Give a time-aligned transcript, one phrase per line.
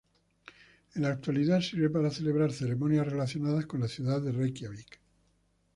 [0.95, 4.99] En la actualidad sirve para celebrar ceremonias relacionadas con la ciudad de Reikiavik.